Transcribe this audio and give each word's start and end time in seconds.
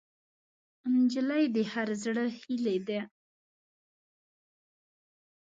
نجلۍ 0.95 1.43
د 1.55 1.57
هر 1.71 1.89
زړه 2.03 2.25
هیلې 2.41 2.77
ده. 2.87 2.99